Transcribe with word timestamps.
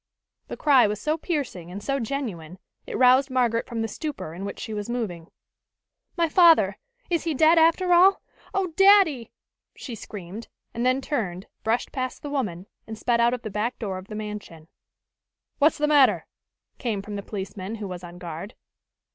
The 0.47 0.57
cry 0.57 0.87
was 0.87 0.99
so 0.99 1.15
piercing 1.15 1.69
and 1.69 1.83
so 1.83 1.99
genuine, 1.99 2.57
it 2.87 2.97
roused 2.97 3.29
Margaret 3.29 3.67
from 3.67 3.83
the 3.83 3.87
stupor 3.87 4.33
in 4.33 4.45
which 4.45 4.59
she 4.59 4.73
was 4.73 4.89
moving. 4.89 5.27
"My 6.17 6.27
father! 6.27 6.79
He 7.07 7.13
is 7.13 7.23
dead, 7.37 7.59
after 7.59 7.93
all! 7.93 8.19
Oh, 8.51 8.73
daddy!" 8.75 9.31
she 9.75 9.93
screamed, 9.93 10.47
and 10.73 10.83
then 10.83 11.01
turned, 11.01 11.45
brushed 11.63 11.91
past 11.91 12.23
the 12.23 12.31
woman, 12.31 12.65
and 12.87 12.97
sped 12.97 13.21
out 13.21 13.35
of 13.35 13.43
the 13.43 13.51
back 13.51 13.77
door 13.77 13.99
of 13.99 14.07
the 14.07 14.15
mansion. 14.15 14.69
"What's 15.59 15.77
the 15.77 15.85
matter?" 15.87 16.25
came 16.79 17.03
from 17.03 17.15
the 17.15 17.21
policeman 17.21 17.75
who 17.75 17.87
was 17.87 18.03
on 18.03 18.17
guard. 18.17 18.55